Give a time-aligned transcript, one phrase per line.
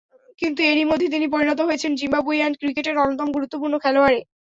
[0.39, 4.19] কিন্তু এরই মধ্যে তিনি পরিণত হয়েছেন জিম্বাবুইয়ান ক্রিকেটের অন্যতম গুরুত্বপূর্ণ খেলোয়াড়ে।